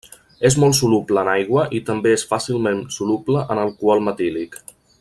És 0.47 0.55
molt 0.61 0.77
soluble 0.77 1.23
en 1.25 1.29
aigua 1.33 1.65
i 1.79 1.81
també 1.89 2.13
és 2.21 2.23
fàcilment 2.31 2.81
soluble 2.97 3.45
en 3.57 3.63
alcohol 3.67 4.03
metílic. 4.09 4.59